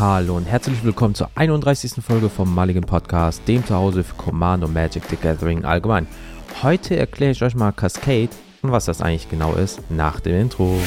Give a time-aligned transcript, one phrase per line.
[0.00, 2.02] Hallo und herzlich willkommen zur 31.
[2.02, 6.06] Folge vom Mulligan Podcast, dem Zuhause für Command und Magic the Gathering allgemein.
[6.62, 8.30] Heute erkläre ich euch mal Cascade
[8.62, 10.78] und was das eigentlich genau ist nach dem Intro.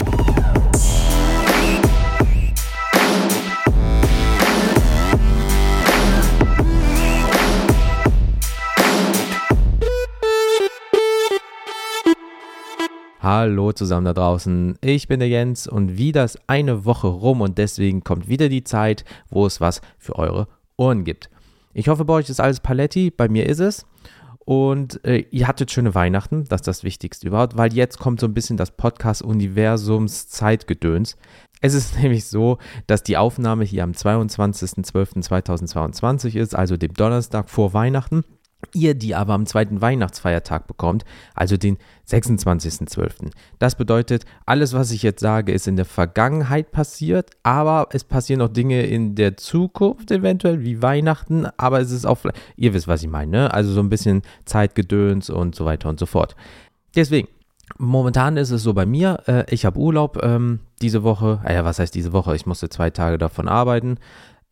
[13.24, 17.58] Hallo zusammen da draußen, ich bin der Jens und wieder ist eine Woche rum und
[17.58, 21.30] deswegen kommt wieder die Zeit, wo es was für eure Ohren gibt.
[21.74, 23.86] Ich hoffe, bei euch ist alles Paletti, bei mir ist es.
[24.40, 28.28] Und äh, ihr hattet schöne Weihnachten, das ist das Wichtigste überhaupt, weil jetzt kommt so
[28.28, 31.16] ein bisschen das Podcast-Universums Zeitgedöns.
[31.62, 37.74] Es ist nämlich so, dass die Aufnahme hier am 22.12.2022 ist, also dem Donnerstag vor
[37.74, 38.26] Weihnachten
[38.74, 41.78] ihr die aber am zweiten Weihnachtsfeiertag bekommt, also den
[42.08, 43.32] 26.12.
[43.60, 48.40] Das bedeutet, alles, was ich jetzt sage, ist in der Vergangenheit passiert, aber es passieren
[48.40, 52.20] noch Dinge in der Zukunft eventuell, wie Weihnachten, aber es ist auch,
[52.56, 53.54] ihr wisst, was ich meine, ne?
[53.54, 56.36] also so ein bisschen Zeitgedöns und so weiter und so fort.
[56.96, 57.28] Deswegen,
[57.78, 61.80] Momentan ist es so bei mir, äh, ich habe Urlaub ähm, diese Woche, äh, was
[61.80, 62.36] heißt diese Woche?
[62.36, 63.98] Ich musste zwei Tage davon arbeiten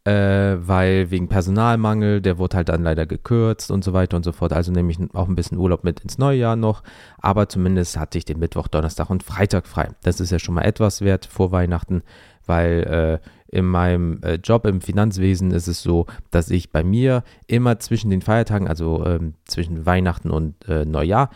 [0.04, 4.32] äh, weil wegen Personalmangel, der wurde halt dann leider gekürzt und so weiter und so
[4.32, 4.54] fort.
[4.54, 6.84] Also nehme ich auch ein bisschen Urlaub mit ins neue Jahr noch,
[7.20, 9.90] aber zumindest hatte ich den Mittwoch, Donnerstag und Freitag frei.
[10.04, 12.02] Das ist ja schon mal etwas wert vor Weihnachten,
[12.46, 17.24] weil äh, in meinem äh, Job im Finanzwesen ist es so, dass ich bei mir
[17.48, 21.30] immer zwischen den Feiertagen, also ähm, zwischen Weihnachten und äh, Neujahr,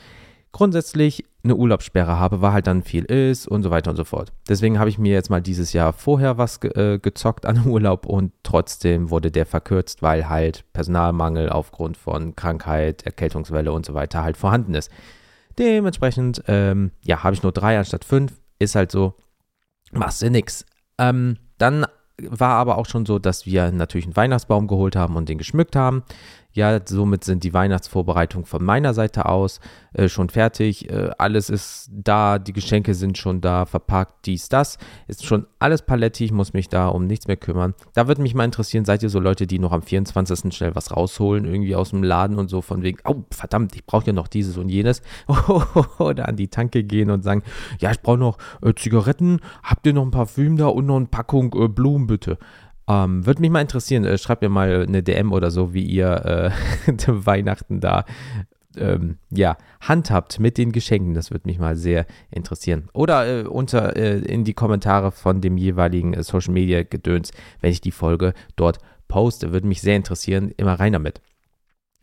[0.55, 4.31] grundsätzlich eine Urlaubssperre habe, weil halt dann viel ist und so weiter und so fort.
[4.47, 8.05] Deswegen habe ich mir jetzt mal dieses Jahr vorher was ge äh, gezockt an Urlaub
[8.05, 14.23] und trotzdem wurde der verkürzt, weil halt Personalmangel aufgrund von Krankheit, Erkältungswelle und so weiter
[14.23, 14.89] halt vorhanden ist.
[15.59, 18.31] Dementsprechend, ähm, ja, habe ich nur drei anstatt fünf.
[18.57, 19.15] Ist halt so,
[19.91, 20.65] machst du nix.
[20.97, 21.85] Ähm, dann
[22.17, 25.75] war aber auch schon so, dass wir natürlich einen Weihnachtsbaum geholt haben und den geschmückt
[25.75, 26.03] haben.
[26.55, 29.59] Ja, somit sind die Weihnachtsvorbereitungen von meiner Seite aus
[29.91, 30.89] äh, schon fertig.
[30.89, 34.77] Äh, alles ist da, die Geschenke sind schon da, verpackt, dies, das.
[35.07, 37.73] Ist schon alles Paletti, ich muss mich da um nichts mehr kümmern.
[37.93, 40.55] Da würde mich mal interessieren, seid ihr so Leute, die noch am 24.
[40.55, 44.05] schnell was rausholen, irgendwie aus dem Laden und so von wegen, oh, verdammt, ich brauche
[44.05, 45.01] ja noch dieses und jenes.
[45.99, 47.43] Oder an die Tanke gehen und sagen,
[47.79, 51.07] ja, ich brauche noch äh, Zigaretten, habt ihr noch ein Parfüm da und noch eine
[51.07, 52.37] Packung äh, Blumen bitte.
[52.87, 56.53] Ähm, Würde mich mal interessieren, äh, schreibt mir mal eine DM oder so, wie ihr
[56.87, 58.05] äh, Weihnachten da
[58.77, 61.13] ähm, ja, handhabt mit den Geschenken.
[61.13, 62.89] Das würde mich mal sehr interessieren.
[62.93, 67.31] Oder äh, unter äh, in die Kommentare von dem jeweiligen äh, Social Media Gedöns,
[67.61, 69.51] wenn ich die Folge dort poste.
[69.51, 70.51] Würde mich sehr interessieren.
[70.57, 71.21] Immer rein damit.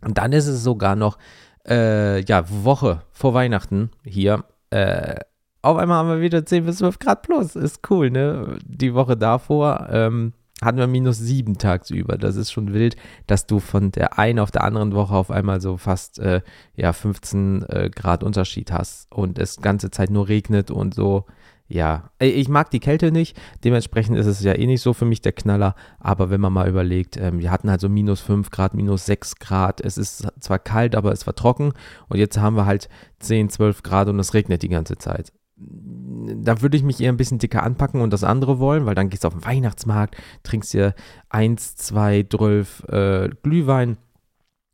[0.05, 1.19] Und dann ist es sogar noch,
[1.67, 4.45] äh, ja, Woche vor Weihnachten hier.
[4.71, 5.17] Äh,
[5.63, 7.55] auf einmal haben wir wieder 10 bis 12 Grad plus.
[7.55, 8.59] Ist cool, ne?
[8.65, 10.33] Die Woche davor, ähm,
[10.63, 12.17] hatten wir minus sieben tagsüber.
[12.17, 12.97] Das ist schon wild,
[13.27, 16.41] dass du von der einen auf der anderen Woche auf einmal so fast äh,
[16.77, 21.27] ja, 15 äh, Grad Unterschied hast und es ganze Zeit nur regnet und so.
[21.69, 23.35] Ja, ich mag die Kälte nicht,
[23.65, 26.69] dementsprechend ist es ja eh nicht so für mich der Knaller, aber wenn man mal
[26.69, 30.59] überlegt, ähm, wir hatten halt so minus 5 Grad, minus 6 Grad, es ist zwar
[30.59, 31.73] kalt, aber es war trocken.
[32.11, 32.91] Und jetzt haben wir halt
[33.21, 37.17] 10, 12 Grad und es regnet die ganze Zeit da würde ich mich eher ein
[37.17, 40.73] bisschen dicker anpacken und das andere wollen, weil dann gehst du auf den Weihnachtsmarkt, trinkst
[40.73, 40.95] dir
[41.29, 43.97] 1, 2, 12 äh, Glühwein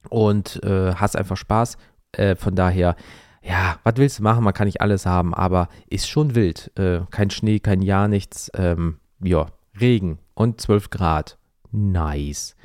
[0.09, 1.77] und äh, hast einfach Spaß.
[2.13, 2.97] Äh, von daher,
[3.43, 4.45] ja, was willst du machen?
[4.45, 6.71] Man kann nicht alles haben, aber ist schon wild.
[6.79, 8.51] Äh, kein Schnee, kein Jahr, nichts.
[8.55, 9.47] Ähm, ja,
[9.81, 11.39] Regen und 12 Grad.
[11.71, 12.57] Nice.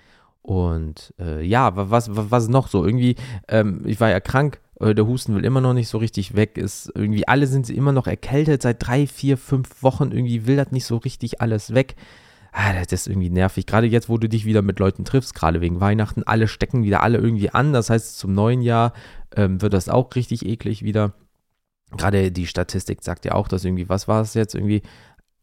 [0.42, 2.86] Und äh, ja, was, was, was noch so?
[2.86, 3.16] Irgendwie,
[3.48, 6.58] ähm, ich war ja krank der Husten will immer noch nicht so richtig weg.
[6.58, 10.12] Ist irgendwie, alle sind immer noch erkältet seit drei, vier, fünf Wochen.
[10.12, 11.96] Irgendwie will das nicht so richtig alles weg.
[12.52, 13.66] Ah, das ist irgendwie nervig.
[13.66, 17.02] Gerade jetzt, wo du dich wieder mit Leuten triffst, gerade wegen Weihnachten, alle stecken wieder
[17.02, 17.74] alle irgendwie an.
[17.74, 18.94] Das heißt, zum neuen Jahr
[19.36, 21.14] ähm, wird das auch richtig eklig wieder.
[21.98, 24.54] Gerade die Statistik sagt ja auch, dass irgendwie, was war es jetzt?
[24.54, 24.84] Irgendwie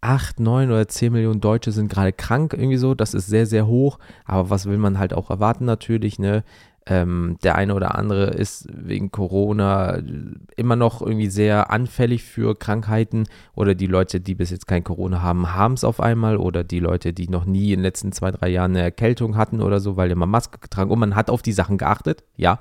[0.01, 2.95] 8, 9 oder 10 Millionen Deutsche sind gerade krank, irgendwie so.
[2.95, 3.99] Das ist sehr, sehr hoch.
[4.25, 6.45] Aber was will man halt auch erwarten, natürlich, ne?
[6.91, 10.01] Ähm, der eine oder andere ist wegen Corona
[10.57, 15.23] immer noch irgendwie sehr anfällig für Krankheiten oder die Leute, die bis jetzt kein Corona
[15.23, 18.33] haben, haben es auf einmal oder die Leute, die noch nie in den letzten zwei,
[18.33, 21.43] drei Jahren eine Erkältung hatten oder so, weil immer Maske getragen und man hat auf
[21.43, 22.59] die Sachen geachtet, ja.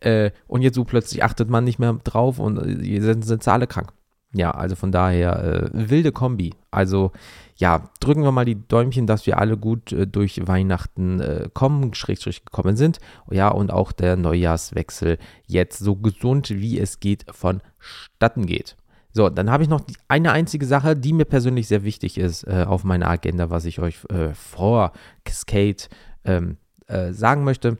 [0.00, 3.66] Äh, und jetzt so plötzlich achtet man nicht mehr drauf und äh, sind, sind alle
[3.66, 3.92] krank.
[4.32, 6.54] Ja, also von daher äh, wilde Kombi.
[6.70, 7.12] Also
[7.58, 11.92] ja, drücken wir mal die Däumchen, dass wir alle gut äh, durch Weihnachten äh, kommen,
[11.92, 13.00] schrägstrich gekommen sind.
[13.30, 18.76] Ja, und auch der Neujahrswechsel jetzt so gesund wie es geht vonstatten geht.
[19.12, 22.44] So, dann habe ich noch die, eine einzige Sache, die mir persönlich sehr wichtig ist
[22.44, 24.92] äh, auf meiner Agenda, was ich euch äh, vor
[25.24, 25.82] Cascade
[26.24, 27.78] ähm, äh, sagen möchte.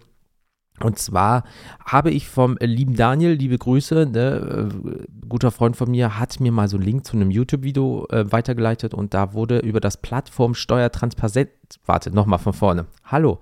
[0.82, 1.44] Und zwar
[1.84, 6.52] habe ich vom lieben Daniel, liebe Grüße, ne, äh, guter Freund von mir, hat mir
[6.52, 11.50] mal so einen Link zu einem YouTube-Video äh, weitergeleitet und da wurde über das Plattformsteuertransparenz,
[11.84, 13.40] warte, nochmal von vorne, hallo,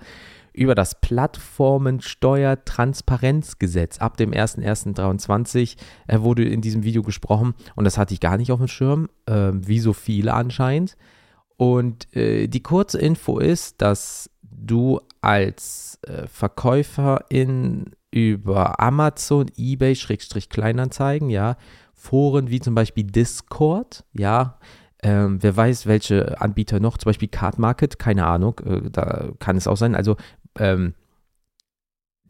[0.57, 8.15] über das Plattformensteuertransparenzgesetz ab dem 01.01.2023 äh, wurde in diesem Video gesprochen und das hatte
[8.15, 10.97] ich gar nicht auf dem Schirm, äh, wie so viele anscheinend.
[11.57, 20.49] Und äh, die kurze Info ist, dass du als äh, Verkäuferin über Amazon, eBay, Schrägstrich
[20.49, 21.57] Kleinanzeigen, ja,
[21.95, 24.59] Foren wie zum Beispiel Discord, ja,
[25.03, 29.57] ähm, wer weiß, welche Anbieter noch, zum Beispiel Card Market, keine Ahnung, äh, da kann
[29.57, 29.95] es auch sein.
[29.95, 30.17] Also
[30.59, 30.95] ähm,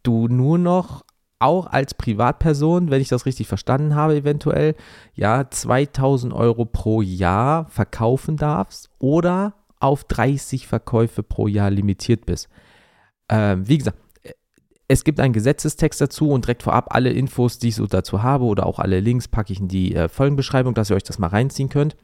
[0.03, 1.06] du nur noch
[1.39, 4.75] auch als Privatperson, wenn ich das richtig verstanden habe, eventuell,
[5.15, 12.49] ja, 2000 Euro pro Jahr verkaufen darfst oder auf 30 Verkäufe pro Jahr limitiert bist.
[13.29, 13.99] Ähm, wie gesagt,
[14.89, 18.45] es gibt einen Gesetzestext dazu und direkt vorab alle Infos, die ich so dazu habe
[18.45, 21.29] oder auch alle Links packe ich in die äh, Folgenbeschreibung, dass ihr euch das mal
[21.29, 21.97] reinziehen könnt.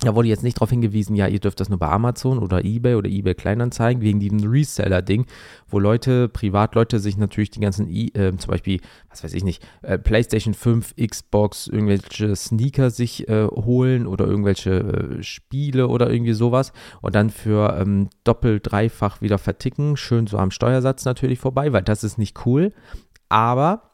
[0.00, 2.94] Da wurde jetzt nicht darauf hingewiesen, ja, ihr dürft das nur bei Amazon oder eBay
[2.94, 5.26] oder eBay Kleinanzeigen, wegen diesem Reseller-Ding,
[5.66, 8.80] wo Leute, Privatleute sich natürlich die ganzen, e äh, zum Beispiel,
[9.10, 14.70] was weiß ich nicht, äh, PlayStation 5, Xbox, irgendwelche Sneaker sich äh, holen oder irgendwelche
[15.18, 20.38] äh, Spiele oder irgendwie sowas und dann für ähm, doppelt, dreifach wieder verticken, schön so
[20.38, 22.72] am Steuersatz natürlich vorbei, weil das ist nicht cool.
[23.28, 23.90] Aber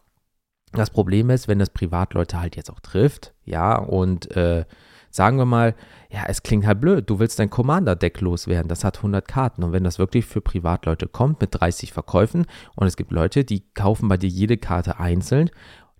[0.72, 4.66] das Problem ist, wenn das Privatleute halt jetzt auch trifft, ja, und äh,
[5.14, 5.76] sagen wir mal,
[6.10, 9.72] ja, es klingt halt blöd, du willst dein Commander-Deck loswerden, das hat 100 Karten und
[9.72, 14.08] wenn das wirklich für Privatleute kommt mit 30 Verkäufen und es gibt Leute, die kaufen
[14.08, 15.50] bei dir jede Karte einzeln,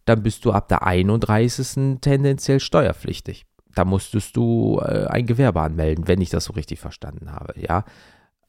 [0.05, 2.01] dann bist du ab der 31.
[2.01, 3.47] tendenziell steuerpflichtig.
[3.75, 7.85] Da musstest du äh, ein Gewerbe anmelden, wenn ich das so richtig verstanden habe, ja.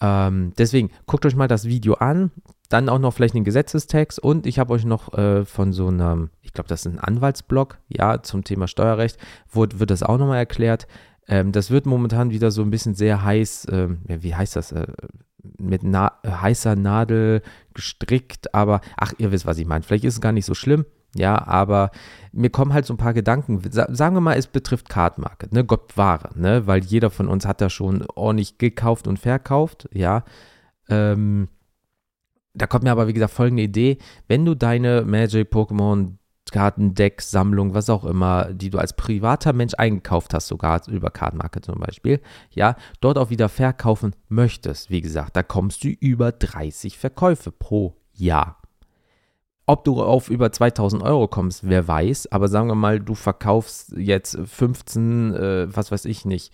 [0.01, 2.31] Ähm, deswegen guckt euch mal das Video an,
[2.69, 6.29] dann auch noch vielleicht den Gesetzestext und ich habe euch noch äh, von so einem,
[6.41, 9.17] ich glaube, das ist ein Anwaltsblog, ja, zum Thema Steuerrecht,
[9.51, 10.87] wo, wird das auch nochmal erklärt.
[11.27, 14.71] Ähm, das wird momentan wieder so ein bisschen sehr heiß, ähm, ja, wie heißt das,
[14.71, 14.87] äh,
[15.57, 17.41] mit na heißer Nadel
[17.73, 19.83] gestrickt, aber ach, ihr wisst, was ich meine.
[19.83, 20.85] Vielleicht ist es gar nicht so schlimm,
[21.15, 21.91] ja, aber
[22.31, 23.61] mir kommen halt so ein paar Gedanken.
[23.71, 25.17] Sagen wir mal, es betrifft Card
[25.51, 29.87] ne, Gott wahre, ne, weil jeder von uns hat da schon ordentlich gekauft und verkauft,
[29.93, 30.23] ja.
[30.89, 31.47] Ähm,
[32.55, 33.97] da kommt mir aber, wie gesagt, folgende Idee.
[34.27, 36.13] Wenn du deine Magic, Pokémon,
[36.51, 41.09] Karten, Deck, Sammlung, was auch immer, die du als privater Mensch eingekauft hast, sogar über
[41.09, 42.21] Kartenmarke zum Beispiel,
[42.51, 47.95] ja, dort auch wieder verkaufen möchtest, wie gesagt, da kommst du über 30 Verkäufe pro
[48.13, 48.61] Jahr.
[49.65, 53.93] Ob du auf über 2000 Euro kommst, wer weiß, aber sagen wir mal, du verkaufst
[53.97, 56.53] jetzt 15, äh, was weiß ich nicht,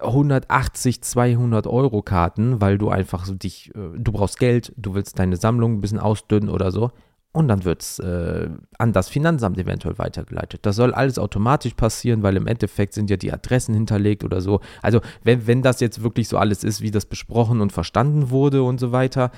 [0.00, 5.18] 180, 200 Euro Karten, weil du einfach so dich, äh, du brauchst Geld, du willst
[5.18, 6.90] deine Sammlung ein bisschen ausdünnen oder so.
[7.32, 10.66] Und dann wird es äh, an das Finanzamt eventuell weitergeleitet.
[10.66, 14.60] Das soll alles automatisch passieren, weil im Endeffekt sind ja die Adressen hinterlegt oder so.
[14.82, 18.64] Also wenn, wenn das jetzt wirklich so alles ist, wie das besprochen und verstanden wurde
[18.64, 19.30] und so weiter,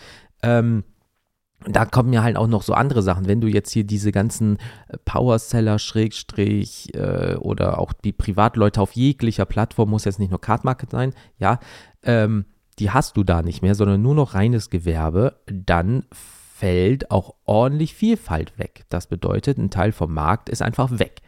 [0.43, 0.85] ähm,
[1.69, 3.27] da kommen ja halt auch noch so andere Sachen.
[3.27, 8.93] Wenn du jetzt hier diese ganzen äh, Powerseller, Schrägstrich äh, oder auch die Privatleute auf
[8.93, 11.59] jeglicher Plattform, muss jetzt nicht nur Card Market sein, ja,
[12.03, 12.47] ähm,
[12.79, 17.95] die hast du da nicht mehr, sondern nur noch reines Gewerbe, dann fällt auch ordentlich
[17.95, 18.85] Vielfalt weg.
[18.89, 21.23] Das bedeutet, ein Teil vom Markt ist einfach weg.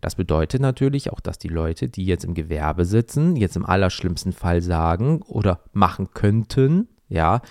[0.00, 4.32] Das bedeutet natürlich auch, dass die Leute, die jetzt im Gewerbe sitzen, jetzt im allerschlimmsten
[4.32, 7.42] Fall sagen oder machen könnten, ja,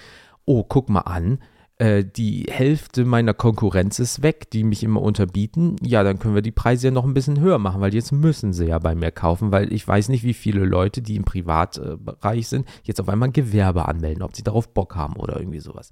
[0.45, 1.39] oh, guck mal an,
[1.79, 6.41] äh, die Hälfte meiner Konkurrenz ist weg, die mich immer unterbieten, ja, dann können wir
[6.41, 9.11] die Preise ja noch ein bisschen höher machen, weil jetzt müssen sie ja bei mir
[9.11, 13.29] kaufen, weil ich weiß nicht, wie viele Leute, die im Privatbereich sind, jetzt auf einmal
[13.29, 15.91] ein Gewerbe anmelden, ob sie darauf Bock haben oder irgendwie sowas.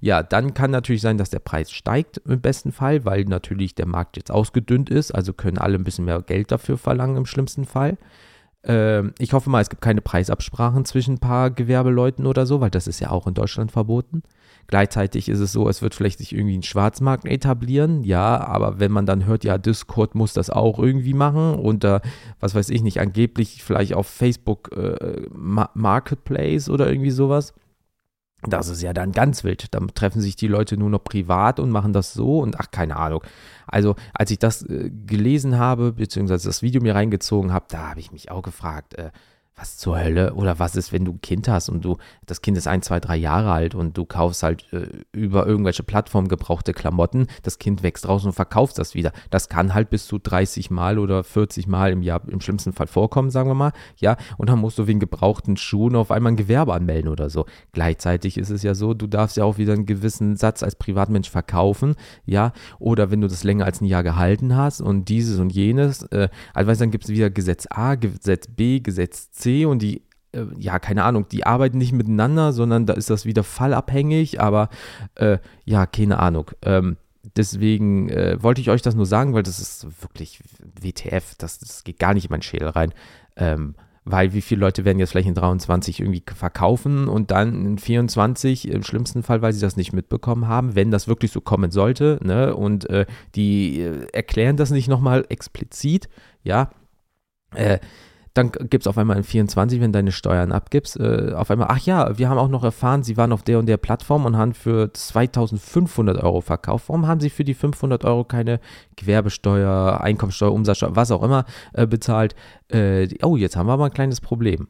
[0.00, 3.86] Ja, dann kann natürlich sein, dass der Preis steigt im besten Fall, weil natürlich der
[3.86, 7.64] Markt jetzt ausgedünnt ist, also können alle ein bisschen mehr Geld dafür verlangen im schlimmsten
[7.64, 7.98] Fall.
[8.66, 12.70] Ähm, ich hoffe mal, es gibt keine Preisabsprachen zwischen ein paar Gewerbeleuten oder so, weil
[12.70, 14.22] das ist ja auch in Deutschland verboten.
[14.66, 18.92] Gleichzeitig ist es so, es wird vielleicht sich irgendwie ein Schwarzmarkt etablieren, ja, aber wenn
[18.92, 22.00] man dann hört, ja, Discord muss das auch irgendwie machen und äh,
[22.40, 27.52] was weiß ich nicht, angeblich vielleicht auf Facebook äh, Marketplace oder irgendwie sowas,
[28.46, 29.74] das ist ja dann ganz wild.
[29.74, 32.96] Dann treffen sich die Leute nur noch privat und machen das so und ach, keine
[32.96, 33.22] Ahnung.
[33.66, 38.00] Also, als ich das äh, gelesen habe, beziehungsweise das Video mir reingezogen habe, da habe
[38.00, 39.10] ich mich auch gefragt, äh,
[39.56, 40.34] was zur Hölle?
[40.34, 41.96] Oder was ist, wenn du ein Kind hast und du,
[42.26, 45.84] das Kind ist ein, zwei, drei Jahre alt und du kaufst halt äh, über irgendwelche
[45.84, 49.12] Plattformen gebrauchte Klamotten, das Kind wächst raus und verkaufst das wieder.
[49.30, 52.88] Das kann halt bis zu 30 Mal oder 40 Mal im Jahr im schlimmsten Fall
[52.88, 53.72] vorkommen, sagen wir mal.
[53.98, 57.46] Ja, und dann musst du wegen gebrauchten Schuhen auf einmal ein Gewerbe anmelden oder so.
[57.72, 61.30] Gleichzeitig ist es ja so, du darfst ja auch wieder einen gewissen Satz als Privatmensch
[61.30, 61.94] verkaufen,
[62.26, 66.02] ja, oder wenn du das länger als ein Jahr gehalten hast und dieses und jenes,
[66.04, 70.46] äh, also dann gibt es wieder Gesetz A, Gesetz B, Gesetz C und die äh,
[70.58, 74.68] ja, keine Ahnung, die arbeiten nicht miteinander, sondern da ist das wieder fallabhängig, aber
[75.14, 76.50] äh, ja, keine Ahnung.
[76.62, 76.96] Ähm,
[77.36, 80.40] deswegen äh, wollte ich euch das nur sagen, weil das ist wirklich
[80.80, 82.92] WTF, das, das geht gar nicht in meinen Schädel rein.
[83.36, 83.74] Ähm,
[84.06, 88.68] weil wie viele Leute werden jetzt vielleicht in 23 irgendwie verkaufen und dann in 24
[88.68, 92.18] im schlimmsten Fall, weil sie das nicht mitbekommen haben, wenn das wirklich so kommen sollte,
[92.22, 96.10] ne, und äh, die äh, erklären das nicht nochmal explizit,
[96.42, 96.70] ja,
[97.54, 97.78] äh,
[98.34, 101.78] dann gibt es auf einmal in 24, wenn deine Steuern abgibst, äh, auf einmal, ach
[101.78, 104.54] ja, wir haben auch noch erfahren, sie waren auf der und der Plattform und haben
[104.54, 106.88] für 2500 Euro verkauft.
[106.88, 108.58] Warum haben sie für die 500 Euro keine
[108.96, 112.34] Gewerbesteuer, Einkommensteuer, Umsatzsteuer, was auch immer äh, bezahlt?
[112.68, 114.66] Äh, oh, jetzt haben wir aber ein kleines Problem.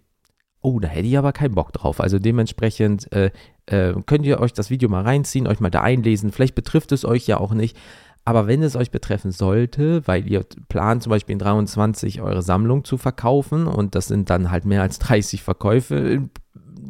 [0.61, 2.01] Oh, da hätte ich aber keinen Bock drauf.
[2.01, 3.31] Also dementsprechend äh,
[3.67, 6.33] äh, könnt ihr euch das Video mal reinziehen, euch mal da einlesen.
[6.33, 7.79] Vielleicht betrifft es euch ja auch nicht.
[8.25, 12.85] Aber wenn es euch betreffen sollte, weil ihr plant zum Beispiel in 23 eure Sammlung
[12.85, 16.31] zu verkaufen und das sind dann halt mehr als 30 Verkäufe im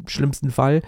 [0.07, 0.83] schlimmsten Fall,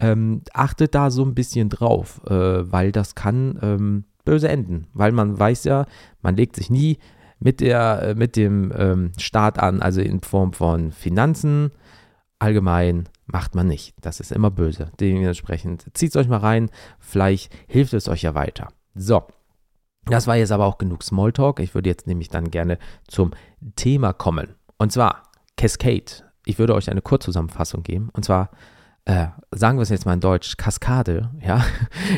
[0.00, 2.32] ähm, achtet da so ein bisschen drauf, äh,
[2.72, 4.88] weil das kann ähm, böse enden.
[4.92, 5.86] Weil man weiß ja,
[6.22, 6.98] man legt sich nie
[7.38, 11.70] mit, der, äh, mit dem ähm, Staat an, also in Form von Finanzen,
[12.38, 13.94] allgemein macht man nicht.
[14.00, 14.90] Das ist immer böse.
[14.98, 18.68] Dementsprechend zieht es euch mal rein, vielleicht hilft es euch ja weiter.
[18.94, 19.24] So,
[20.06, 21.60] das war jetzt aber auch genug Smalltalk.
[21.60, 23.32] Ich würde jetzt nämlich dann gerne zum
[23.76, 24.54] Thema kommen.
[24.78, 25.22] Und zwar
[25.56, 26.24] Cascade.
[26.44, 28.10] Ich würde euch eine Kurzzusammenfassung geben.
[28.12, 28.50] Und zwar,
[29.04, 31.64] äh, sagen wir es jetzt mal in Deutsch, Kaskade, ja,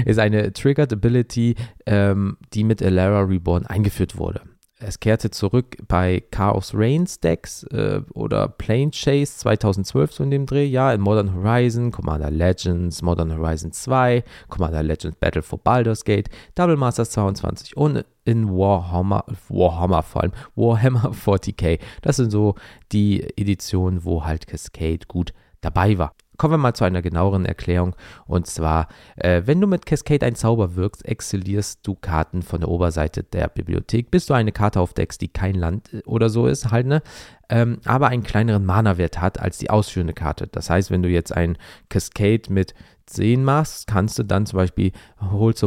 [0.04, 1.54] ist eine Triggered Ability,
[1.86, 4.42] ähm, die mit Elara Reborn eingeführt wurde.
[4.78, 10.44] Es kehrte zurück bei Chaos Reigns Decks äh, oder Plane Chase 2012 so in dem
[10.44, 16.04] Dreh, ja, in Modern Horizon, Commander Legends, Modern Horizon 2, Commander Legends Battle for Baldur's
[16.04, 21.80] Gate, Double Masters 22 und in Warhammer, Warhammer vor allem, Warhammer 40k.
[22.02, 22.54] Das sind so
[22.92, 26.12] die Editionen, wo halt Cascade gut dabei war.
[26.36, 27.96] Kommen wir mal zu einer genaueren Erklärung.
[28.26, 32.68] Und zwar, äh, wenn du mit Cascade ein Zauber wirkst, exilierst du Karten von der
[32.68, 36.70] Oberseite der Bibliothek, bis du eine Karte aufdeckst, die kein Land äh, oder so ist,
[36.70, 37.02] halt, ne?
[37.48, 40.48] Ähm, aber einen kleineren Mana-Wert hat als die ausführende Karte.
[40.48, 41.56] Das heißt, wenn du jetzt ein
[41.88, 42.74] Cascade mit
[43.06, 45.62] 10 machst, kannst du dann zum Beispiel du, holst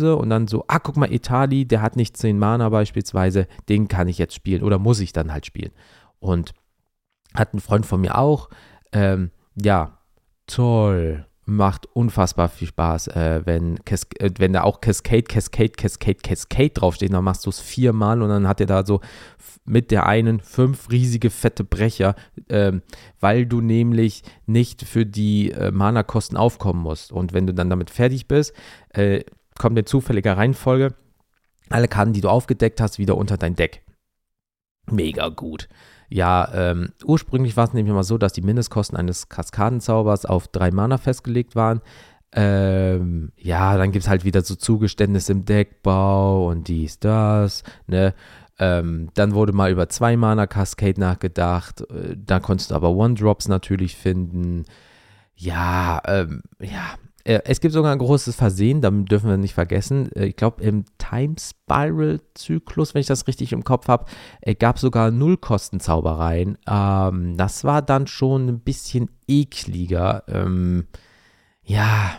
[0.00, 3.88] du und dann so, ah, guck mal, Itali, der hat nicht 10 Mana beispielsweise, den
[3.88, 5.70] kann ich jetzt spielen oder muss ich dann halt spielen.
[6.18, 6.52] Und
[7.34, 8.48] hat ein Freund von mir auch,
[8.92, 9.30] ähm,
[9.60, 9.98] ja,
[10.46, 11.26] toll.
[11.46, 17.12] Macht unfassbar viel Spaß, äh, wenn, äh, wenn da auch Cascade, Cascade, Cascade, Cascade draufsteht.
[17.12, 19.02] Dann machst du es viermal und dann hat er da so
[19.66, 22.14] mit der einen fünf riesige fette Brecher,
[22.48, 22.72] äh,
[23.20, 27.12] weil du nämlich nicht für die äh, Mana-Kosten aufkommen musst.
[27.12, 28.54] Und wenn du dann damit fertig bist,
[28.90, 29.22] äh,
[29.58, 30.94] kommt in zufälliger Reihenfolge
[31.70, 33.82] alle Karten, die du aufgedeckt hast, wieder unter dein Deck.
[34.90, 35.68] Mega gut.
[36.08, 40.70] Ja, ähm, ursprünglich war es nämlich immer so, dass die Mindestkosten eines Kaskadenzaubers auf drei
[40.70, 41.80] Mana festgelegt waren.
[42.32, 48.14] Ähm, ja, dann gibt es halt wieder so Zugeständnisse im Deckbau und dies, das, ne?
[48.58, 51.80] Ähm, dann wurde mal über zwei Mana Cascade nachgedacht.
[51.90, 54.64] Äh, da konntest du aber One-Drops natürlich finden.
[55.36, 56.94] Ja, ähm, ja,
[57.24, 60.12] es gibt sogar ein großes Versehen, damit dürfen wir nicht vergessen.
[60.12, 64.04] Äh, ich glaube, im Time Spiral Zyklus, wenn ich das richtig im Kopf habe,
[64.42, 66.58] äh, gab es sogar Nullkostenzaubereien.
[66.68, 70.24] Ähm, das war dann schon ein bisschen ekliger.
[70.28, 70.86] Ähm,
[71.62, 72.18] ja,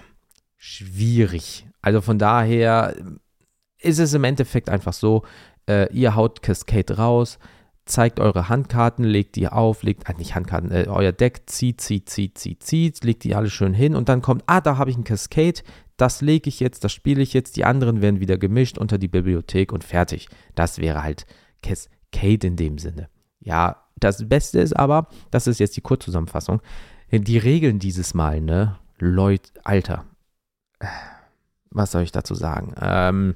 [0.58, 1.68] schwierig.
[1.82, 2.96] Also von daher
[3.80, 5.24] ist es im Endeffekt einfach so,
[5.70, 7.38] äh, ihr haut Cascade raus,
[7.86, 12.10] zeigt eure Handkarten, legt die auf, legt, äh, nicht Handkarten, äh, euer Deck, zieht, zieht,
[12.10, 14.98] zieht, zieht, zieht, legt die alle schön hin und dann kommt, ah, da habe ich
[14.98, 15.62] ein Cascade,
[15.98, 19.08] das lege ich jetzt, das spiele ich jetzt, die anderen werden wieder gemischt unter die
[19.08, 20.28] Bibliothek und fertig.
[20.56, 21.26] Das wäre halt
[21.62, 23.10] Cascade in dem Sinne.
[23.40, 26.62] Ja, das Beste ist aber, das ist jetzt die Kurzzusammenfassung,
[27.12, 30.06] die Regeln dieses Mal, ne, Leute, Alter,
[31.70, 32.74] was soll ich dazu sagen?
[32.82, 33.36] Ähm,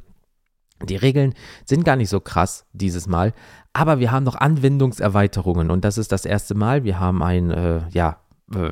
[0.83, 1.33] die Regeln
[1.65, 3.33] sind gar nicht so krass dieses Mal,
[3.73, 6.83] aber wir haben noch Anwendungserweiterungen und das ist das erste Mal.
[6.83, 8.17] Wir haben ein, äh, ja,
[8.53, 8.71] äh,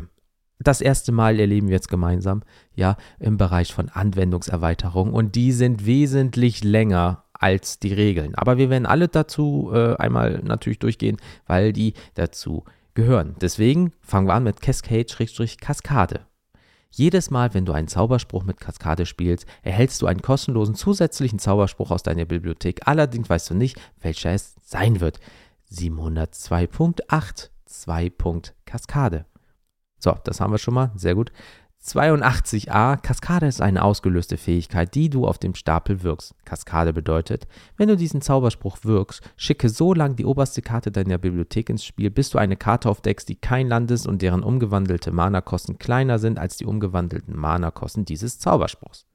[0.59, 2.43] das erste Mal erleben wir jetzt gemeinsam,
[2.75, 8.35] ja, im Bereich von Anwendungserweiterungen und die sind wesentlich länger als die Regeln.
[8.35, 12.63] Aber wir werden alle dazu äh, einmal natürlich durchgehen, weil die dazu
[12.95, 13.35] gehören.
[13.39, 16.26] Deswegen fangen wir an mit Cascade-Kaskade.
[16.98, 21.92] Jedes Mal, wenn du einen Zauberspruch mit Kaskade spielst, erhältst du einen kostenlosen zusätzlichen Zauberspruch
[21.92, 22.88] aus deiner Bibliothek.
[22.88, 25.20] Allerdings weißt du nicht, welcher es sein wird.
[25.72, 28.12] 702.8 2.
[28.66, 29.25] Kaskade.
[30.00, 30.92] So, das haben wir schon mal.
[30.96, 31.32] Sehr gut.
[31.88, 36.36] 82a, Kaskade ist eine ausgelöste Fähigkeit, die du auf dem Stapel wirkst.
[36.44, 41.70] Kaskade bedeutet, wenn du diesen Zauberspruch wirkst, schicke so lange die oberste Karte deiner Bibliothek
[41.70, 45.77] ins Spiel, bis du eine Karte aufdeckst, die kein Land ist und deren umgewandelte Mana-Kosten
[45.77, 49.06] kleiner sind als die umgewandelten Mana-Kosten dieses Zauberspruchs.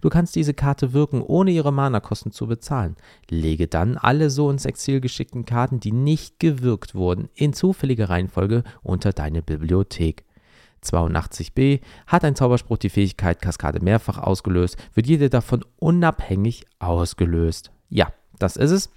[0.00, 2.96] Du kannst diese Karte wirken, ohne ihre Mana-Kosten zu bezahlen.
[3.30, 8.64] Lege dann alle so ins Exil geschickten Karten, die nicht gewirkt wurden, in zufälliger Reihenfolge
[8.82, 10.24] unter deine Bibliothek.
[10.92, 17.70] 82b hat ein Zauberspruch die Fähigkeit Kaskade mehrfach ausgelöst, wird jede davon unabhängig ausgelöst.
[17.88, 18.90] Ja, das ist es.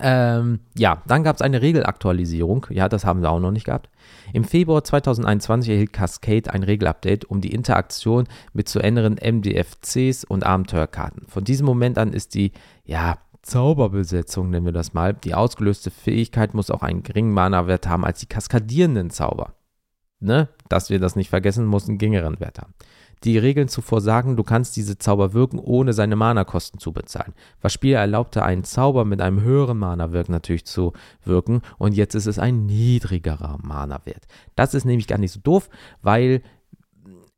[0.00, 2.66] Ähm, ja, dann gab es eine Regelaktualisierung.
[2.70, 3.90] Ja, das haben wir auch noch nicht gehabt.
[4.32, 10.44] Im Februar 2021 erhielt Cascade ein Regelupdate um die Interaktion mit zu ändernden MDFCs und
[10.44, 11.26] Abenteuerkarten.
[11.28, 12.52] Von diesem Moment an ist die,
[12.84, 15.12] ja, Zauberbesetzung, nennen wir das mal.
[15.12, 19.54] Die ausgelöste Fähigkeit muss auch einen geringen Mana-Wert haben als die kaskadierenden Zauber
[20.24, 22.74] ne, dass wir das nicht vergessen, muss einen geringeren Wert haben.
[23.22, 27.32] Die Regeln zuvor sagen, du kannst diese Zauber wirken, ohne seine Mana-Kosten zu bezahlen.
[27.62, 30.92] Was Spieler erlaubte, einen Zauber mit einem höheren Mana-Wirk natürlich zu
[31.24, 34.26] wirken und jetzt ist es ein niedrigerer Mana-Wert.
[34.56, 35.70] Das ist nämlich gar nicht so doof,
[36.02, 36.42] weil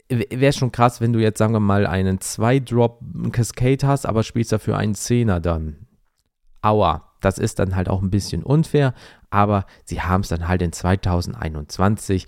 [0.08, 3.00] wäre schon krass, wenn du jetzt, sagen wir mal, einen 2-Drop
[3.32, 5.76] Cascade hast, aber spielst dafür einen 10er dann.
[6.62, 8.94] Aua, das ist dann halt auch ein bisschen unfair,
[9.30, 12.26] aber sie haben es dann halt in 2021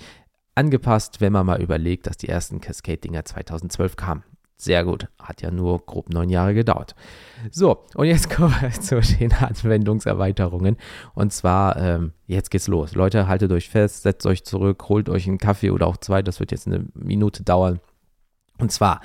[0.58, 4.24] angepasst, wenn man mal überlegt, dass die ersten Cascade-Dinger 2012 kamen.
[4.60, 6.96] Sehr gut, hat ja nur grob neun Jahre gedauert.
[7.52, 10.76] So, und jetzt kommen wir zu den Anwendungserweiterungen.
[11.14, 12.96] Und zwar, ähm, jetzt geht's los.
[12.96, 16.40] Leute, haltet euch fest, setzt euch zurück, holt euch einen Kaffee oder auch zwei, das
[16.40, 17.78] wird jetzt eine Minute dauern.
[18.58, 19.00] Und zwar,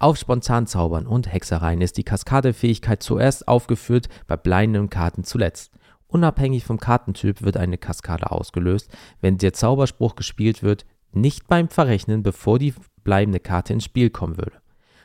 [0.00, 5.70] auf Spontanzaubern und Hexereien ist die Kaskadefähigkeit zuerst aufgeführt, bei bleibenden Karten zuletzt.
[6.08, 12.22] Unabhängig vom Kartentyp wird eine Kaskade ausgelöst, wenn der Zauberspruch gespielt wird, nicht beim Verrechnen,
[12.22, 14.60] bevor die bleibende Karte ins Spiel kommen würde.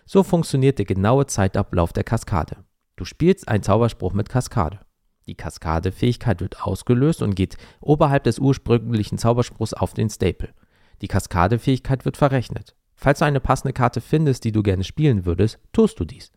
[0.05, 2.57] So funktioniert der genaue Zeitablauf der Kaskade.
[2.95, 4.79] Du spielst einen Zauberspruch mit Kaskade.
[5.27, 10.53] Die Kaskade-Fähigkeit wird ausgelöst und geht oberhalb des ursprünglichen Zauberspruchs auf den Staple.
[11.01, 12.75] Die Kaskade-Fähigkeit wird verrechnet.
[12.95, 16.31] Falls du eine passende Karte findest, die du gerne spielen würdest, tust du dies.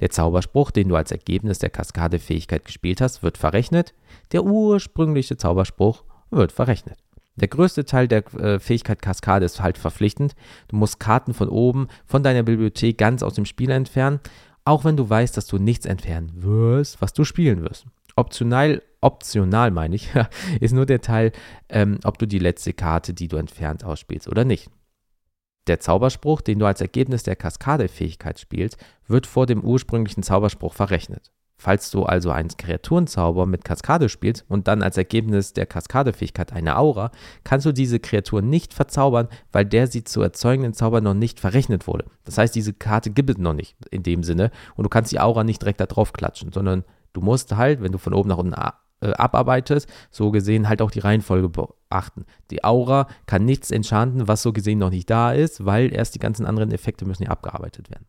[0.00, 3.94] Der Zauberspruch, den du als Ergebnis der Kaskade-Fähigkeit gespielt hast, wird verrechnet.
[4.32, 6.98] Der ursprüngliche Zauberspruch wird verrechnet.
[7.40, 10.34] Der größte Teil der äh, Fähigkeit Kaskade ist halt verpflichtend.
[10.68, 14.20] Du musst Karten von oben, von deiner Bibliothek ganz aus dem Spiel entfernen,
[14.64, 17.86] auch wenn du weißt, dass du nichts entfernen wirst, was du spielen wirst.
[18.16, 20.10] Optional, optional meine ich,
[20.60, 21.32] ist nur der Teil,
[21.68, 24.70] ähm, ob du die letzte Karte, die du entfernt, ausspielst oder nicht.
[25.68, 31.30] Der Zauberspruch, den du als Ergebnis der Kaskade-Fähigkeit spielst, wird vor dem ursprünglichen Zauberspruch verrechnet.
[31.60, 36.78] Falls du also einen Kreaturenzauber mit Kaskade spielst und dann als Ergebnis der Kaskadefähigkeit eine
[36.78, 37.10] Aura,
[37.42, 41.88] kannst du diese Kreatur nicht verzaubern, weil der sie zu erzeugenden Zauber noch nicht verrechnet
[41.88, 42.04] wurde.
[42.24, 45.18] Das heißt, diese Karte gibt es noch nicht in dem Sinne und du kannst die
[45.18, 48.38] Aura nicht direkt da drauf klatschen, sondern du musst halt, wenn du von oben nach
[48.38, 48.54] unten
[49.00, 52.24] äh, abarbeitest, so gesehen halt auch die Reihenfolge beachten.
[52.52, 56.20] Die Aura kann nichts enchanten, was so gesehen noch nicht da ist, weil erst die
[56.20, 58.06] ganzen anderen Effekte müssen ja abgearbeitet werden.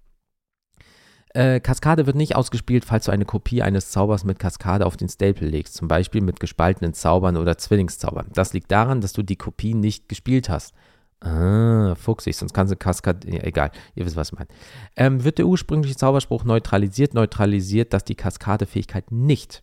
[1.33, 5.09] Äh, Kaskade wird nicht ausgespielt, falls du eine Kopie eines Zaubers mit Kaskade auf den
[5.09, 8.27] Staple legst, zum Beispiel mit gespaltenen Zaubern oder Zwillingszaubern.
[8.33, 10.73] Das liegt daran, dass du die Kopie nicht gespielt hast.
[11.21, 14.47] Ah, fuchsig, sonst kannst du Kaskade, ja, egal, ihr wisst, was ich meine.
[14.95, 19.61] Ähm, wird der ursprüngliche Zauberspruch neutralisiert, neutralisiert das die Kaskade-Fähigkeit nicht.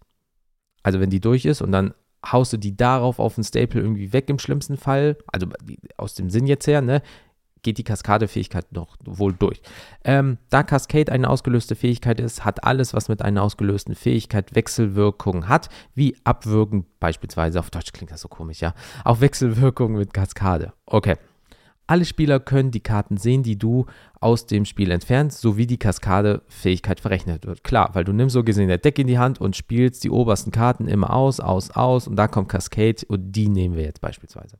[0.82, 1.94] Also wenn die durch ist und dann
[2.30, 5.46] haust du die darauf auf den Staple irgendwie weg im schlimmsten Fall, also
[5.96, 7.02] aus dem Sinn jetzt her, ne,
[7.66, 9.60] geht die Kaskadefähigkeit noch wohl durch.
[10.04, 15.48] Ähm, da Cascade eine ausgelöste Fähigkeit ist, hat alles, was mit einer ausgelösten Fähigkeit Wechselwirkung
[15.48, 18.72] hat, wie Abwirken beispielsweise, auf Deutsch klingt das so komisch, ja,
[19.04, 20.74] auch Wechselwirkung mit Kaskade.
[20.86, 21.16] Okay.
[21.88, 23.86] Alle Spieler können die Karten sehen, die du
[24.20, 27.64] aus dem Spiel entfernst, sowie die Kaskade-Fähigkeit verrechnet wird.
[27.64, 30.52] Klar, weil du nimmst so gesehen der Deck in die Hand und spielst die obersten
[30.52, 34.56] Karten immer aus, aus, aus und da kommt Cascade und die nehmen wir jetzt beispielsweise.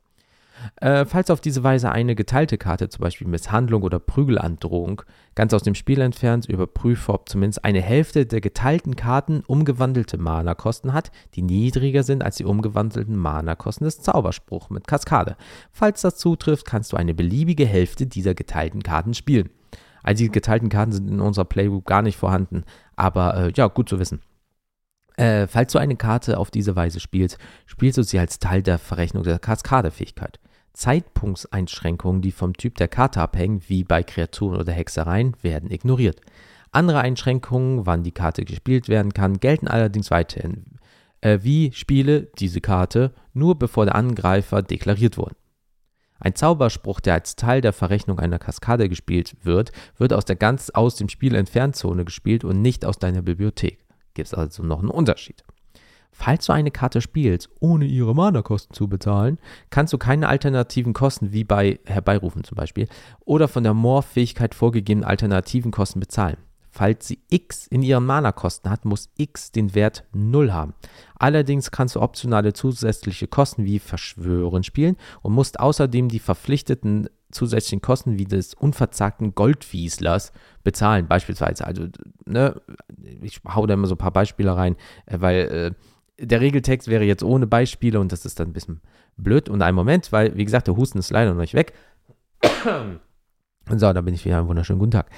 [0.77, 5.01] Äh, falls auf diese Weise eine geteilte Karte, zum Beispiel Misshandlung oder Prügelandrohung,
[5.35, 10.93] ganz aus dem Spiel entfernt, überprüfe, ob zumindest eine Hälfte der geteilten Karten umgewandelte Mana-Kosten
[10.93, 15.37] hat, die niedriger sind als die umgewandelten Mana-Kosten des Zauberspruchs mit Kaskade.
[15.71, 19.49] Falls das zutrifft, kannst du eine beliebige Hälfte dieser geteilten Karten spielen.
[20.03, 22.63] Also die geteilten Karten sind in unserer Playbook gar nicht vorhanden,
[22.95, 24.21] aber äh, ja, gut zu wissen.
[25.17, 28.77] Äh, falls du eine Karte auf diese Weise spielst, spielst du sie als Teil der
[28.77, 30.39] Verrechnung der Kaskadefähigkeit.
[30.73, 36.21] Zeitpunktseinschränkungen, die vom Typ der Karte abhängen, wie bei Kreaturen oder Hexereien, werden ignoriert.
[36.71, 40.65] Andere Einschränkungen, wann die Karte gespielt werden kann, gelten allerdings weiterhin,
[41.21, 45.35] äh, wie Spiele diese Karte nur bevor der Angreifer deklariert wurden.
[46.19, 50.69] Ein Zauberspruch, der als Teil der Verrechnung einer Kaskade gespielt wird, wird aus der ganz
[50.69, 53.86] aus dem Spiel Entferntzone gespielt und nicht aus deiner Bibliothek.
[54.17, 55.43] Gibt es also noch einen Unterschied.
[56.11, 59.37] Falls du eine Karte spielst, ohne ihre Mana-Kosten zu bezahlen,
[59.69, 62.87] kannst du keine alternativen Kosten wie bei Herbeirufen zum Beispiel
[63.25, 66.37] oder von der Morph-Fähigkeit vorgegebenen alternativen Kosten bezahlen.
[66.71, 70.73] Falls sie x in ihren Mana-Kosten hat, muss x den Wert 0 haben.
[71.19, 77.81] Allerdings kannst du optionale zusätzliche Kosten wie Verschwören spielen und musst außerdem die verpflichteten zusätzlichen
[77.81, 81.65] Kosten wie des unverzagten Goldwieslers bezahlen, beispielsweise.
[81.65, 81.87] Also,
[82.25, 82.59] ne,
[83.21, 85.75] ich hau da immer so ein paar Beispiele rein, äh, weil
[86.19, 88.81] äh, der Regeltext wäre jetzt ohne Beispiele und das ist dann ein bisschen
[89.17, 89.49] blöd.
[89.49, 91.73] Und einen Moment, weil, wie gesagt, der Husten ist leider noch nicht weg.
[93.69, 94.39] so, da bin ich wieder.
[94.39, 95.09] Einen wunderschönen guten Tag.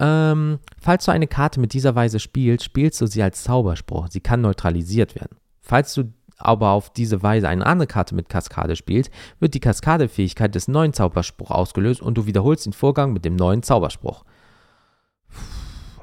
[0.00, 4.08] Ähm, falls du eine Karte mit dieser Weise spielst, spielst du sie als Zauberspruch.
[4.08, 5.36] Sie kann neutralisiert werden.
[5.60, 10.54] Falls du aber auf diese Weise eine andere Karte mit Kaskade spielst, wird die Kaskadefähigkeit
[10.54, 14.24] des neuen Zauberspruchs ausgelöst und du wiederholst den Vorgang mit dem neuen Zauberspruch.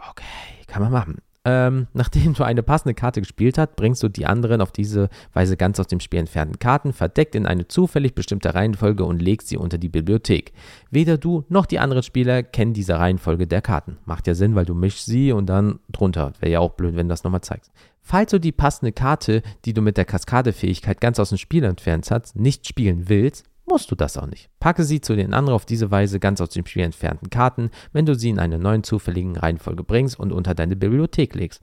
[0.10, 0.24] Okay,
[0.68, 1.22] kann man machen.
[1.46, 5.56] Ähm, nachdem du eine passende Karte gespielt hast, bringst du die anderen auf diese Weise
[5.56, 9.58] ganz aus dem Spiel entfernten Karten verdeckt in eine zufällig bestimmte Reihenfolge und legst sie
[9.58, 10.52] unter die Bibliothek.
[10.92, 13.98] Weder du noch die anderen Spieler kennen diese Reihenfolge der Karten.
[14.06, 16.34] Macht ja Sinn, weil du mischst sie und dann drunter.
[16.40, 17.72] Wäre ja auch blöd, wenn du das nochmal zeigst.
[18.02, 22.10] Falls du die passende Karte, die du mit der Kaskadefähigkeit ganz aus dem Spiel entfernt
[22.12, 24.50] hast, nicht spielen willst, musst du das auch nicht.
[24.60, 28.06] Packe sie zu den anderen auf diese Weise ganz aus dem Spiel entfernten Karten, wenn
[28.06, 31.62] du sie in einer neuen zufälligen Reihenfolge bringst und unter deine Bibliothek legst.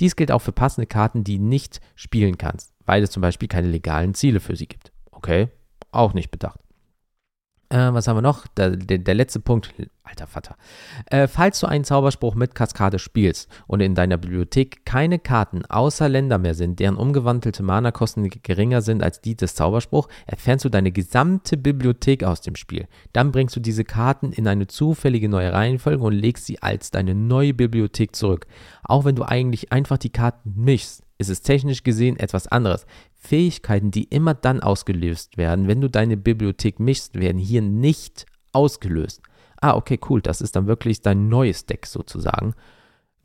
[0.00, 3.68] Dies gilt auch für passende Karten, die nicht spielen kannst, weil es zum Beispiel keine
[3.68, 4.92] legalen Ziele für sie gibt.
[5.12, 5.48] Okay,
[5.92, 6.63] auch nicht bedacht.
[7.74, 8.46] Äh, was haben wir noch?
[8.56, 10.56] Der, der, der, letzte Punkt, alter Vater.
[11.06, 16.08] Äh, falls du einen Zauberspruch mit Kaskade spielst und in deiner Bibliothek keine Karten außer
[16.08, 20.92] Länder mehr sind, deren umgewandelte Mana-Kosten geringer sind als die des Zauberspruchs, entfernst du deine
[20.92, 22.86] gesamte Bibliothek aus dem Spiel.
[23.12, 27.16] Dann bringst du diese Karten in eine zufällige neue Reihenfolge und legst sie als deine
[27.16, 28.46] neue Bibliothek zurück.
[28.84, 32.86] Auch wenn du eigentlich einfach die Karten mischst, ist es technisch gesehen etwas anderes.
[33.14, 39.22] Fähigkeiten, die immer dann ausgelöst werden, wenn du deine Bibliothek mischst, werden hier nicht ausgelöst.
[39.60, 42.54] Ah, okay, cool, das ist dann wirklich dein neues Deck sozusagen.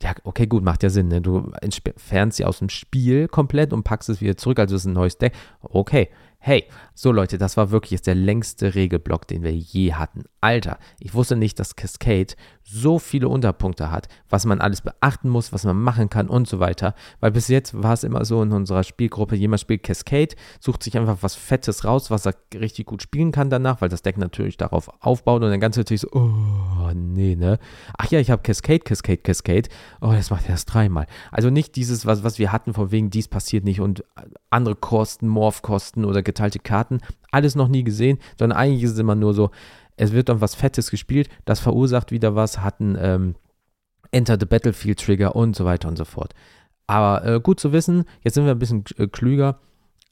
[0.02, 1.08] Ja, okay, gut, macht ja Sinn.
[1.08, 1.20] Ne?
[1.20, 4.94] Du entfernst sie aus dem Spiel komplett und packst es wieder zurück, also ist ein
[4.94, 5.34] neues Deck.
[5.60, 6.08] Okay,
[6.42, 10.24] Hey, so Leute, das war wirklich jetzt der längste Regelblock, den wir je hatten.
[10.40, 15.52] Alter, ich wusste nicht, dass Cascade so viele Unterpunkte hat, was man alles beachten muss,
[15.52, 16.94] was man machen kann und so weiter.
[17.20, 20.96] Weil bis jetzt war es immer so in unserer Spielgruppe, jemand spielt Cascade, sucht sich
[20.96, 24.56] einfach was Fettes raus, was er richtig gut spielen kann danach, weil das Deck natürlich
[24.56, 27.58] darauf aufbaut und dann ganz natürlich so, oh, nee, ne?
[27.98, 29.68] Ach ja, ich habe Cascade, Cascade, Cascade.
[30.00, 31.06] Oh, das macht er erst dreimal.
[31.32, 34.04] Also nicht dieses, was, was wir hatten, von wegen, dies passiert nicht und
[34.48, 39.14] andere Kosten, Morph-Kosten oder geteilte Karten, alles noch nie gesehen, sondern eigentlich ist es immer
[39.14, 39.50] nur so,
[39.96, 43.34] es wird dann was Fettes gespielt, das verursacht wieder was, hat einen ähm,
[44.12, 46.34] Enter the Battlefield Trigger und so weiter und so fort.
[46.86, 49.60] Aber äh, gut zu wissen, jetzt sind wir ein bisschen äh, klüger.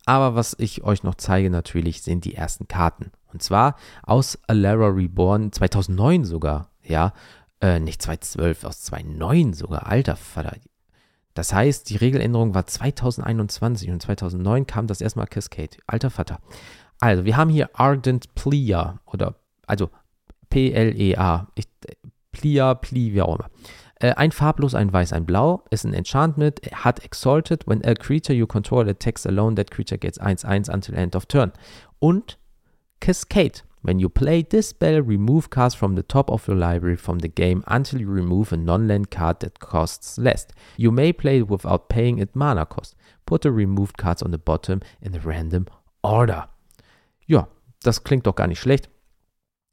[0.07, 3.11] Aber was ich euch noch zeige natürlich, sind die ersten Karten.
[3.33, 7.12] Und zwar aus Alara Reborn 2009 sogar, ja.
[7.61, 10.57] Äh, nicht 2012, aus 2009 sogar, alter Vater.
[11.38, 15.77] Das heißt, die Regeländerung war 2021 und 2009 kam das erstmal Cascade.
[15.87, 16.40] Alter Vater.
[16.98, 19.88] Also, wir haben hier Ardent Plea oder, also
[20.51, 21.46] P-L-E-A.
[22.33, 23.48] Plea, Plea, wie auch immer.
[24.01, 27.68] Äh, ein farblos, ein weiß, ein blau ist ein Enchantment, hat Exalted.
[27.68, 31.53] When a creature you control attacks alone, that creature gets 1-1 until end of turn.
[32.01, 32.37] Und
[32.98, 33.61] Cascade.
[33.83, 37.29] When you play this spell, remove cards from the top of your library from the
[37.29, 40.47] game until you remove a non-land card that costs less.
[40.77, 42.97] You may play it without paying it mana cost.
[43.27, 45.67] Put the removed cards on the bottom in a random
[46.03, 46.49] order.
[47.27, 47.49] Ja,
[47.83, 48.88] das klingt doch gar nicht schlecht.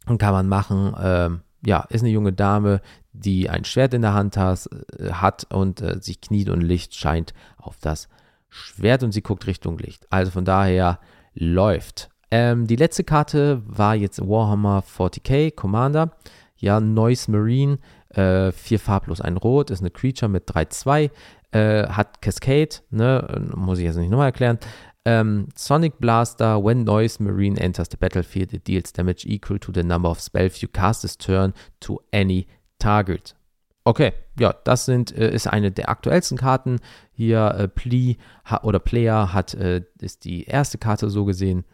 [0.08, 0.96] Und kann man machen.
[1.00, 2.82] Ähm, ja, ist eine junge Dame,
[3.14, 6.94] die ein Schwert in der Hand has, äh, hat und äh, sich kniet und Licht
[6.94, 8.08] scheint auf das
[8.50, 10.06] Schwert und sie guckt Richtung Licht.
[10.12, 11.00] Also von daher
[11.34, 12.10] läuft.
[12.32, 16.12] Ähm, die letzte Karte war jetzt Warhammer 40k Commander.
[16.58, 21.12] Ja, Noise Marine, äh, vier farblos, ein Rot, ist eine Creature mit 3-2,
[21.52, 24.58] äh, hat Cascade, ne, muss ich jetzt nicht nochmal erklären.
[25.04, 29.84] Ähm, Sonic Blaster, when Noise Marine enters the battlefield, it deals damage equal to the
[29.84, 32.48] number of spells you cast this turn to any
[32.80, 33.36] target.
[33.84, 36.80] Okay, ja, das sind, äh, ist eine der aktuellsten Karten.
[37.12, 38.18] Hier äh, Pli
[38.64, 41.66] oder Player hat, äh, ist die erste Karte so gesehen.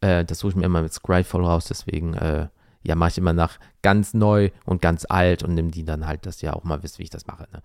[0.00, 2.48] Äh, das suche ich mir immer mit Scryfall raus, deswegen äh,
[2.82, 6.26] ja, mache ich immer nach ganz neu und ganz alt und nehme die dann halt,
[6.26, 7.48] dass ihr auch mal wisst, wie ich das mache.
[7.52, 7.62] Ne?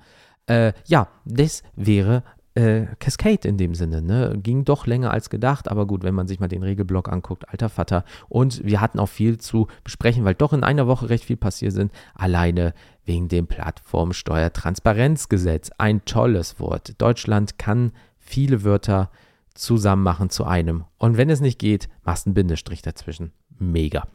[0.48, 2.24] Äh, ja, das wäre
[2.56, 4.38] äh, Cascade in dem Sinne, ne?
[4.42, 7.70] Ging doch länger als gedacht, aber gut, wenn man sich mal den Regelblock anguckt, alter
[7.70, 8.06] Vater.
[8.30, 11.74] Und wir hatten auch viel zu besprechen, weil doch in einer Woche recht viel passiert
[11.74, 11.92] sind.
[12.14, 15.72] Alleine wegen dem Plattformsteuertransparenzgesetz.
[15.78, 17.02] Ein tolles Wort.
[17.02, 19.10] Deutschland kann viele Wörter
[19.54, 20.86] zusammen machen zu einem.
[20.98, 23.34] Und wenn es nicht geht, machst einen Bindestrich dazwischen.
[23.60, 24.08] Mega.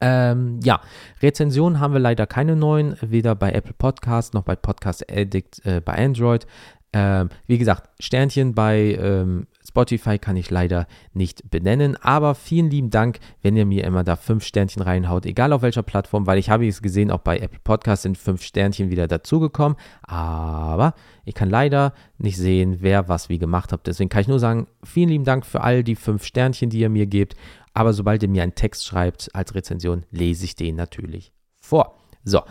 [0.00, 0.80] Ähm, ja,
[1.22, 5.80] Rezensionen haben wir leider keine neuen, weder bei Apple Podcast noch bei Podcast Addict äh,
[5.80, 6.46] bei Android.
[6.92, 12.90] Ähm, wie gesagt, Sternchen bei ähm, Spotify kann ich leider nicht benennen, aber vielen lieben
[12.90, 16.50] Dank, wenn ihr mir immer da fünf Sternchen reinhaut, egal auf welcher Plattform, weil ich
[16.50, 21.50] habe es gesehen, auch bei Apple Podcasts sind fünf Sternchen wieder dazugekommen, aber ich kann
[21.50, 23.86] leider nicht sehen, wer was wie gemacht hat.
[23.86, 26.90] Deswegen kann ich nur sagen, vielen lieben Dank für all die fünf Sternchen, die ihr
[26.90, 27.34] mir gebt,
[27.74, 32.05] aber sobald ihr mir einen Text schreibt als Rezension, lese ich den natürlich vor.
[32.28, 32.42] So,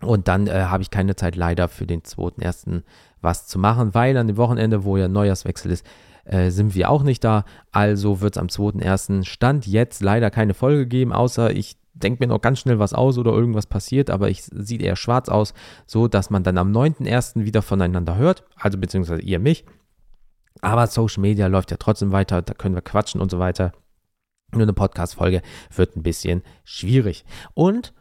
[0.00, 2.82] Und dann äh, habe ich keine Zeit leider für den 2.1.
[3.20, 5.86] was zu machen, weil an dem Wochenende, wo ja Neujahrswechsel ist,
[6.24, 7.44] äh, sind wir auch nicht da.
[7.72, 9.24] Also wird es am 2.1.
[9.24, 13.18] Stand jetzt leider keine Folge geben, außer ich denke mir noch ganz schnell was aus
[13.18, 15.54] oder irgendwas passiert, aber ich sieht eher schwarz aus,
[15.86, 17.44] so dass man dann am 9.1.
[17.44, 19.64] wieder voneinander hört, also beziehungsweise ihr mich.
[20.60, 23.72] Aber Social Media läuft ja trotzdem weiter, da können wir quatschen und so weiter.
[24.52, 25.42] Nur eine Podcast-Folge
[25.74, 27.24] wird ein bisschen schwierig.
[27.54, 27.92] Und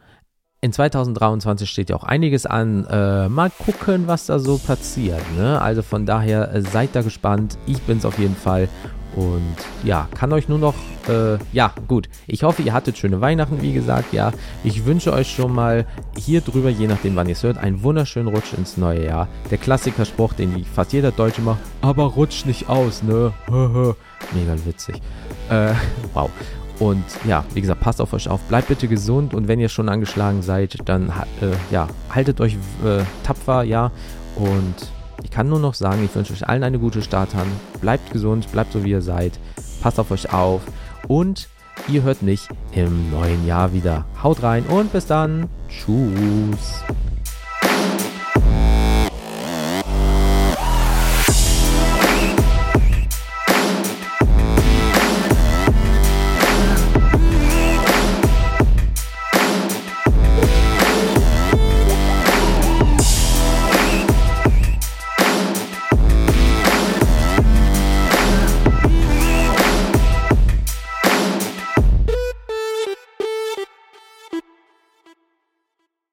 [0.63, 2.85] in 2023 steht ja auch einiges an.
[2.85, 5.21] Äh, mal gucken, was da so passiert.
[5.37, 5.61] Ne?
[5.61, 7.57] Also von daher äh, seid da gespannt.
[7.65, 8.69] Ich bin es auf jeden Fall.
[9.17, 10.73] Und ja, kann euch nur noch,
[11.09, 12.07] äh, ja, gut.
[12.27, 14.13] Ich hoffe, ihr hattet schöne Weihnachten, wie gesagt.
[14.13, 14.31] Ja,
[14.63, 15.85] ich wünsche euch schon mal
[16.17, 19.27] hier drüber, je nachdem, wann ihr es hört, einen wunderschönen Rutsch ins neue Jahr.
[19.51, 23.33] Der Klassikerspruch, den fast jeder Deutsche macht, aber rutscht nicht aus, ne?
[24.31, 25.01] Mega witzig.
[25.49, 25.73] Äh,
[26.13, 26.29] wow.
[26.79, 29.89] Und ja, wie gesagt, passt auf euch auf, bleibt bitte gesund und wenn ihr schon
[29.89, 31.09] angeschlagen seid, dann
[31.41, 33.91] äh, ja, haltet euch äh, tapfer, ja.
[34.35, 34.75] Und
[35.23, 37.47] ich kann nur noch sagen, ich wünsche euch allen eine gute Start an.
[37.79, 39.39] Bleibt gesund, bleibt so wie ihr seid,
[39.81, 40.61] passt auf euch auf
[41.07, 41.47] und
[41.87, 44.05] ihr hört mich im neuen Jahr wieder.
[44.21, 45.49] Haut rein und bis dann.
[45.69, 46.83] Tschüss.